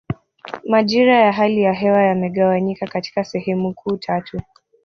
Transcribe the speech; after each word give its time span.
Majira 0.65 1.17
ya 1.19 1.31
hali 1.31 1.61
ya 1.61 1.73
hewa 1.73 2.01
yamegawanyika 2.03 2.87
katika 2.87 3.23
sehemu 3.23 3.73
kuu 3.73 3.97
tatu 3.97 4.41